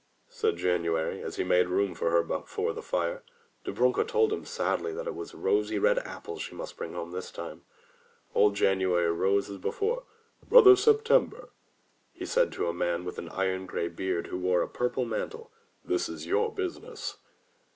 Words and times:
said 0.29 0.57
January, 0.57 1.21
as 1.21 1.35
he 1.35 1.43
made 1.43 1.67
room 1.69 1.93
for 1.93 2.09
her 2.09 2.23
before 2.23 2.73
the 2.73 2.81
fire. 2.81 3.21
Dobrunka 3.63 4.03
told 4.07 4.33
him 4.33 4.43
sadly 4.45 4.93
it 4.93 5.13
was 5.15 5.35
rosy 5.35 5.77
red 5.77 5.99
apples 5.99 6.41
she 6.41 6.55
must 6.55 6.75
bring 6.75 6.93
home 6.95 7.11
this 7.11 7.29
time. 7.29 7.61
Old 8.33 8.55
January 8.55 9.11
rose 9.11 9.47
as 9.47 9.57
before. 9.59 10.01
"Brother 10.49 10.75
September," 10.75 11.49
said 12.25 12.47
he 12.47 12.55
to 12.55 12.67
a 12.67 12.73
man 12.73 13.05
with 13.05 13.19
an 13.19 13.29
iron 13.29 13.67
gray 13.67 13.89
beard 13.89 14.25
who 14.25 14.39
wore 14.39 14.63
a 14.63 14.67
purple 14.67 15.05
mantle, 15.05 15.51
"this 15.85 16.09
is 16.09 16.25
your 16.25 16.51
business." 16.51 17.17